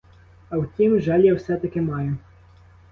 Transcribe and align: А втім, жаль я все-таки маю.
А 0.49 0.57
втім, 0.57 0.99
жаль 1.01 1.19
я 1.19 1.33
все-таки 1.35 1.81
маю. 1.81 2.17